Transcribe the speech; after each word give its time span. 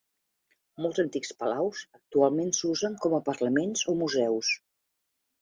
Molts 0.85 1.01
antics 1.03 1.31
palaus 1.41 1.81
actualment 1.99 2.49
s'usen 2.61 2.97
com 3.05 3.17
a 3.19 3.21
parlaments 3.29 3.87
o 3.95 3.97
museus. 4.03 4.53